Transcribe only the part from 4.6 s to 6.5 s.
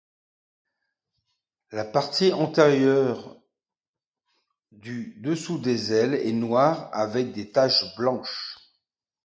du dessous des ailes est